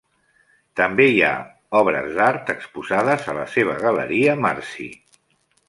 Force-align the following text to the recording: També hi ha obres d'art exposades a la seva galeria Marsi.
També 0.79 1.05
hi 1.09 1.19
ha 1.27 1.33
obres 1.81 2.09
d'art 2.17 2.51
exposades 2.55 3.29
a 3.35 3.39
la 3.41 3.47
seva 3.59 3.79
galeria 3.87 4.37
Marsi. 4.49 4.91